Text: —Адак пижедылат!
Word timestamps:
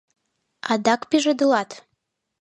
—Адак 0.71 1.01
пижедылат! 1.09 1.69